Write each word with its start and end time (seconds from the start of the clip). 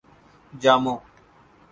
جامو 0.61 0.95